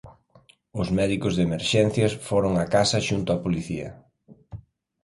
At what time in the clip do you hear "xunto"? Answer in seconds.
3.07-3.29